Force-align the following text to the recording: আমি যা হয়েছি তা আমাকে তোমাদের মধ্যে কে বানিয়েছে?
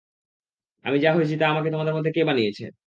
আমি 0.85 0.97
যা 1.03 1.09
হয়েছি 1.15 1.35
তা 1.39 1.45
আমাকে 1.49 1.69
তোমাদের 1.71 1.93
মধ্যে 1.97 2.11
কে 2.15 2.21
বানিয়েছে? 2.29 2.63